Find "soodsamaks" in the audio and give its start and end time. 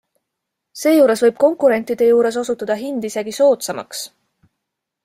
3.43-4.05